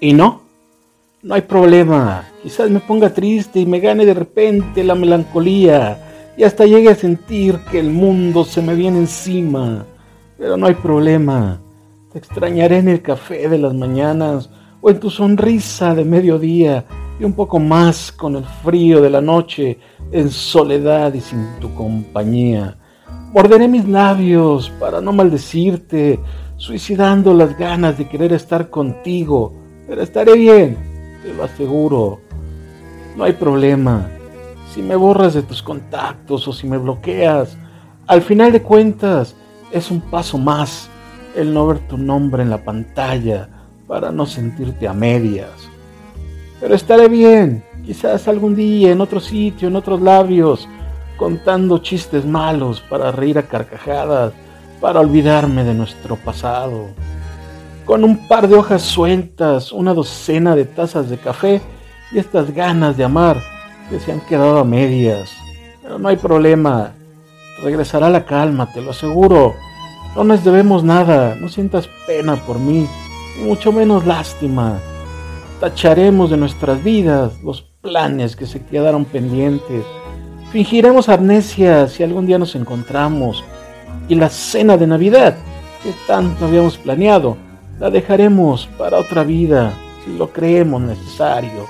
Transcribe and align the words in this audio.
Y 0.00 0.12
no, 0.12 0.42
no 1.22 1.34
hay 1.34 1.42
problema. 1.42 2.24
Quizás 2.42 2.70
me 2.70 2.80
ponga 2.80 3.14
triste 3.14 3.60
y 3.60 3.66
me 3.66 3.80
gane 3.80 4.04
de 4.04 4.14
repente 4.14 4.84
la 4.84 4.94
melancolía 4.94 6.32
y 6.36 6.44
hasta 6.44 6.66
llegue 6.66 6.90
a 6.90 6.94
sentir 6.94 7.58
que 7.70 7.78
el 7.78 7.90
mundo 7.90 8.44
se 8.44 8.60
me 8.60 8.74
viene 8.74 8.98
encima. 8.98 9.86
Pero 10.36 10.56
no 10.58 10.66
hay 10.66 10.74
problema. 10.74 11.60
Te 12.12 12.18
extrañaré 12.18 12.78
en 12.78 12.88
el 12.88 13.00
café 13.00 13.48
de 13.48 13.58
las 13.58 13.72
mañanas 13.72 14.50
o 14.82 14.90
en 14.90 15.00
tu 15.00 15.08
sonrisa 15.08 15.94
de 15.94 16.04
mediodía 16.04 16.84
y 17.18 17.24
un 17.24 17.32
poco 17.32 17.58
más 17.58 18.12
con 18.12 18.36
el 18.36 18.44
frío 18.44 19.00
de 19.00 19.08
la 19.08 19.22
noche 19.22 19.78
en 20.12 20.30
soledad 20.30 21.14
y 21.14 21.20
sin 21.22 21.58
tu 21.58 21.74
compañía. 21.74 22.76
Morderé 23.32 23.66
mis 23.66 23.88
labios 23.88 24.70
para 24.78 25.00
no 25.00 25.12
maldecirte, 25.12 26.20
suicidando 26.56 27.34
las 27.34 27.56
ganas 27.58 27.98
de 27.98 28.08
querer 28.08 28.32
estar 28.32 28.70
contigo, 28.70 29.52
pero 29.86 30.02
estaré 30.02 30.34
bien, 30.34 30.76
te 31.22 31.32
lo 31.32 31.44
aseguro. 31.44 32.20
No 33.16 33.24
hay 33.24 33.32
problema. 33.32 34.08
Si 34.72 34.82
me 34.82 34.96
borras 34.96 35.34
de 35.34 35.42
tus 35.42 35.62
contactos 35.62 36.46
o 36.48 36.52
si 36.52 36.66
me 36.66 36.78
bloqueas, 36.78 37.56
al 38.06 38.22
final 38.22 38.52
de 38.52 38.62
cuentas 38.62 39.34
es 39.72 39.90
un 39.90 40.00
paso 40.00 40.38
más 40.38 40.88
el 41.34 41.52
no 41.52 41.66
ver 41.66 41.80
tu 41.80 41.98
nombre 41.98 42.42
en 42.42 42.50
la 42.50 42.64
pantalla 42.64 43.48
para 43.86 44.10
no 44.10 44.26
sentirte 44.26 44.88
a 44.88 44.92
medias. 44.92 45.50
Pero 46.60 46.74
estaré 46.74 47.08
bien, 47.08 47.64
quizás 47.84 48.26
algún 48.28 48.54
día 48.54 48.92
en 48.92 49.00
otro 49.00 49.20
sitio, 49.20 49.68
en 49.68 49.76
otros 49.76 50.00
labios, 50.00 50.68
contando 51.16 51.78
chistes 51.78 52.24
malos 52.24 52.80
para 52.80 53.12
reír 53.12 53.38
a 53.38 53.42
carcajadas, 53.42 54.32
para 54.80 55.00
olvidarme 55.00 55.64
de 55.64 55.74
nuestro 55.74 56.16
pasado. 56.16 56.88
Con 57.86 58.02
un 58.02 58.26
par 58.26 58.48
de 58.48 58.56
hojas 58.56 58.82
sueltas, 58.82 59.70
una 59.70 59.94
docena 59.94 60.56
de 60.56 60.64
tazas 60.64 61.08
de 61.08 61.18
café 61.18 61.60
y 62.10 62.18
estas 62.18 62.52
ganas 62.52 62.96
de 62.96 63.04
amar 63.04 63.40
que 63.88 64.00
se 64.00 64.10
han 64.10 64.18
quedado 64.22 64.58
a 64.58 64.64
medias. 64.64 65.30
Pero 65.80 65.96
no 65.96 66.08
hay 66.08 66.16
problema, 66.16 66.94
regresará 67.62 68.10
la 68.10 68.24
calma, 68.24 68.72
te 68.72 68.82
lo 68.82 68.90
aseguro. 68.90 69.54
No 70.16 70.24
nos 70.24 70.42
debemos 70.42 70.82
nada, 70.82 71.36
no 71.36 71.48
sientas 71.48 71.88
pena 72.08 72.34
por 72.34 72.58
mí, 72.58 72.88
mucho 73.44 73.70
menos 73.70 74.04
lástima. 74.04 74.80
Tacharemos 75.60 76.30
de 76.30 76.38
nuestras 76.38 76.82
vidas 76.82 77.40
los 77.44 77.62
planes 77.82 78.34
que 78.34 78.46
se 78.46 78.64
quedaron 78.64 79.04
pendientes. 79.04 79.84
Fingiremos 80.50 81.08
amnesia 81.08 81.86
si 81.86 82.02
algún 82.02 82.26
día 82.26 82.38
nos 82.40 82.56
encontramos. 82.56 83.44
Y 84.08 84.16
la 84.16 84.28
cena 84.28 84.76
de 84.76 84.88
Navidad, 84.88 85.36
que 85.84 85.94
tanto 86.08 86.46
habíamos 86.46 86.76
planeado, 86.78 87.45
la 87.78 87.90
dejaremos 87.90 88.68
para 88.78 88.98
otra 88.98 89.22
vida, 89.24 89.74
si 90.04 90.16
lo 90.16 90.32
creemos 90.32 90.80
necesario. 90.82 91.66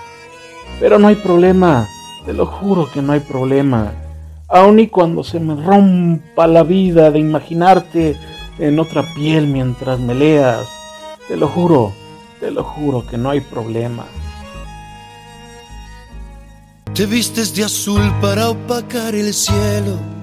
Pero 0.79 0.99
no 0.99 1.09
hay 1.09 1.17
problema, 1.17 1.87
te 2.25 2.33
lo 2.33 2.47
juro 2.47 2.89
que 2.93 3.03
no 3.03 3.13
hay 3.13 3.21
problema. 3.21 3.93
Aun 4.49 4.79
y 4.79 4.89
cuando 4.89 5.25
se 5.25 5.41
me 5.41 5.61
rompa 5.61 6.47
la 6.47 6.63
vida 6.63 7.11
de 7.11 7.19
imaginarte 7.19 8.17
en 8.59 8.79
otra 8.79 9.03
piel 9.15 9.47
mientras 9.47 9.99
me 9.99 10.15
leas, 10.15 10.67
te 11.27 11.37
lo 11.37 11.49
juro, 11.49 11.93
te 12.41 12.51
lo 12.51 12.63
juro 12.63 13.05
que 13.07 13.19
no 13.19 13.31
hay 13.31 13.41
problema. 13.41 14.05
Te 16.95 17.05
vistes 17.05 17.55
de 17.55 17.65
azul 17.65 18.03
para 18.21 18.49
opacar 18.49 19.15
el 19.15 19.35
cielo 19.35 20.16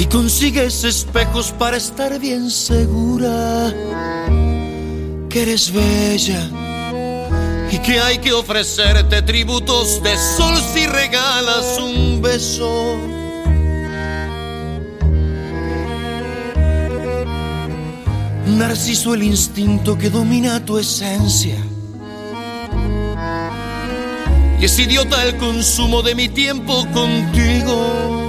y 0.00 0.06
consigues 0.06 0.82
espejos 0.84 1.52
para 1.52 1.76
estar 1.76 2.18
bien 2.18 2.50
segura 2.50 3.70
que 5.28 5.42
eres 5.42 5.70
bella 5.70 6.48
y 7.70 7.78
que 7.80 8.00
hay 8.00 8.16
que 8.16 8.32
ofrecerte 8.32 9.20
tributos 9.20 10.02
de 10.02 10.16
sol 10.16 10.56
si 10.72 10.86
regalas 10.86 11.78
un 11.78 12.22
beso. 12.22 12.96
Narciso 18.46 19.12
el 19.12 19.22
instinto 19.22 19.98
que 19.98 20.08
domina 20.08 20.64
tu 20.64 20.78
esencia. 20.78 21.58
Y 24.58 24.64
es 24.64 24.78
idiota 24.78 25.22
el 25.24 25.36
consumo 25.36 26.00
de 26.00 26.14
mi 26.14 26.30
tiempo 26.30 26.86
contigo. 26.94 28.19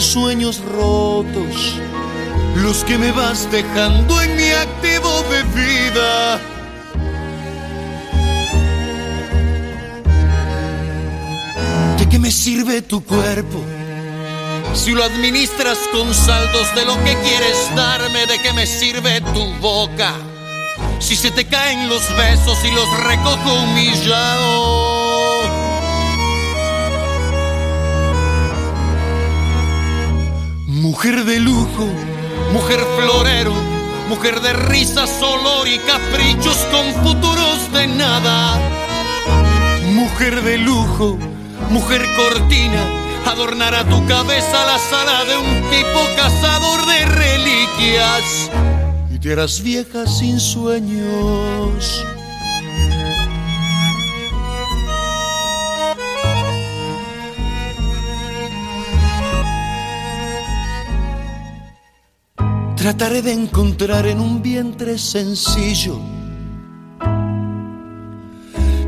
Sueños 0.00 0.60
rotos, 0.60 1.74
los 2.54 2.84
que 2.84 2.96
me 2.96 3.10
vas 3.10 3.50
dejando 3.50 4.22
en 4.22 4.36
mi 4.36 4.48
activo 4.50 5.24
de 5.28 5.42
vida. 5.42 6.40
¿De 11.98 12.08
qué 12.08 12.18
me 12.20 12.30
sirve 12.30 12.80
tu 12.80 13.04
cuerpo? 13.04 13.60
Si 14.72 14.92
lo 14.92 15.02
administras 15.02 15.78
con 15.92 16.14
saldos 16.14 16.74
de 16.76 16.84
lo 16.84 16.94
que 17.02 17.16
quieres 17.16 17.74
darme, 17.74 18.26
¿de 18.26 18.40
qué 18.40 18.52
me 18.52 18.66
sirve 18.66 19.20
tu 19.20 19.44
boca? 19.60 20.14
Si 21.00 21.16
se 21.16 21.32
te 21.32 21.44
caen 21.44 21.88
los 21.88 22.02
besos 22.16 22.56
y 22.64 22.70
los 22.70 22.88
recojo 23.04 23.52
humillado. 23.64 24.97
Mujer 31.08 31.24
de 31.24 31.40
lujo, 31.40 31.88
mujer 32.52 32.80
florero, 32.98 33.54
mujer 34.10 34.42
de 34.42 34.52
risas, 34.52 35.10
olor 35.22 35.66
y 35.66 35.78
caprichos 35.78 36.58
con 36.70 36.84
futuros 37.02 37.72
de 37.72 37.86
nada. 37.86 38.60
Mujer 39.94 40.42
de 40.42 40.58
lujo, 40.58 41.16
mujer 41.70 42.02
cortina 42.14 42.84
adornará 43.24 43.88
tu 43.88 44.06
cabeza 44.06 44.66
la 44.66 44.78
sala 44.78 45.24
de 45.24 45.38
un 45.38 45.70
tipo 45.70 46.00
cazador 46.14 46.84
de 46.84 47.06
reliquias 47.06 48.50
y 49.10 49.18
te 49.18 49.32
harás 49.32 49.62
vieja 49.62 50.06
sin 50.06 50.38
sueños. 50.38 52.04
Trataré 62.78 63.22
de 63.22 63.32
encontrar 63.32 64.06
en 64.06 64.20
un 64.20 64.40
vientre 64.40 64.98
sencillo 64.98 65.98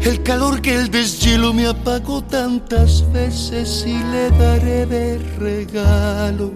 el 0.03 0.23
calor 0.23 0.62
que 0.62 0.75
el 0.75 0.91
deshielo 0.91 1.53
me 1.53 1.67
apagó 1.67 2.23
tantas 2.23 3.05
veces 3.12 3.84
y 3.87 3.99
le 3.99 4.31
daré 4.31 4.87
de 4.87 5.19
regalo 5.39 6.53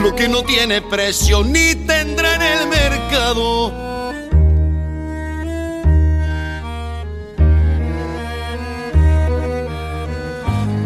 lo 0.00 0.14
que 0.14 0.28
no 0.28 0.42
tiene 0.42 0.80
precio 0.80 1.44
ni 1.44 1.74
tendrá 1.86 2.34
en 2.36 2.42
el 2.42 2.68
mercado. 2.68 3.72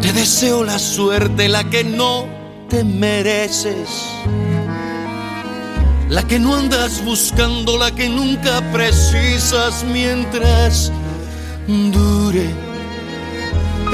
Te 0.01 0.13
deseo 0.13 0.63
la 0.63 0.77
suerte, 0.77 1.47
la 1.47 1.63
que 1.63 1.83
no 1.83 2.27
te 2.69 2.83
mereces. 2.83 4.05
La 6.09 6.23
que 6.23 6.39
no 6.39 6.55
andas 6.55 7.03
buscando, 7.03 7.77
la 7.77 7.91
que 7.91 8.07
nunca 8.07 8.61
precisas 8.71 9.83
mientras 9.83 10.91
dure 11.67 12.49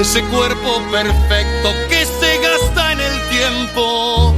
ese 0.00 0.22
cuerpo 0.24 0.80
perfecto 0.92 1.70
que 1.88 2.06
se 2.06 2.38
gasta 2.38 2.92
en 2.92 3.00
el 3.00 3.28
tiempo. 3.30 4.34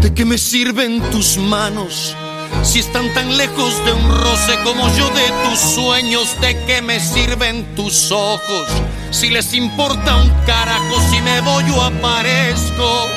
¿De 0.00 0.14
qué 0.14 0.24
me 0.24 0.38
sirven 0.38 1.02
tus 1.10 1.36
manos 1.36 2.16
si 2.62 2.80
están 2.80 3.12
tan 3.14 3.36
lejos 3.36 3.84
de 3.84 3.92
un 3.92 4.08
roce 4.08 4.58
como 4.64 4.88
yo 4.96 5.08
de 5.10 5.30
tus 5.48 5.58
sueños? 5.58 6.36
¿De 6.40 6.56
qué 6.66 6.82
me 6.82 7.00
sirven 7.00 7.74
tus 7.74 8.10
ojos 8.12 8.68
si 9.10 9.28
les 9.28 9.54
importa 9.54 10.16
un 10.16 10.30
carajo 10.46 11.00
si 11.10 11.20
me 11.20 11.40
voy 11.40 11.64
o 11.70 11.82
aparezco? 11.82 13.08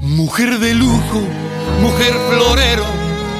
Mujer 0.00 0.58
de 0.58 0.74
lujo, 0.74 1.20
mujer 1.82 2.14
florero, 2.30 2.84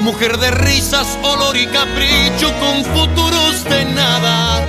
mujer 0.01 0.37
de 0.37 0.51
risas, 0.51 1.17
olor 1.23 1.57
y 1.57 1.65
capricho 1.65 2.53
con 2.59 2.85
futuros 2.85 3.63
de 3.63 3.85
nada. 3.85 4.65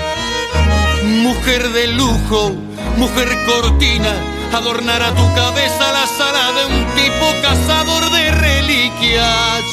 Mujer 1.05 1.71
de 1.71 1.89
lujo, 1.89 2.55
mujer 2.97 3.29
cortina, 3.47 4.15
adornará 4.57 5.15
tu 5.15 5.27
cabeza 5.35 5.93
la 5.93 6.07
sala 6.07 6.53
de 6.57 6.67
un 6.75 6.87
tipo 6.95 7.27
cazador 7.43 8.11
de 8.11 8.31
reliquias. 8.31 9.65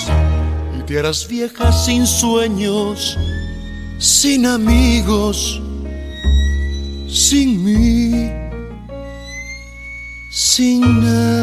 Y 0.80 0.84
te 0.84 1.00
harás 1.00 1.28
vieja 1.28 1.72
sin 1.72 2.06
sueños, 2.06 3.18
sin 3.98 4.46
amigos, 4.46 5.62
sin 7.08 7.64
mí, 7.64 8.30
sin 10.30 10.82
nada. 11.02 11.35